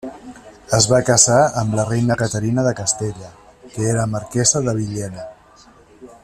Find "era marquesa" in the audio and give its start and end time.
3.93-4.63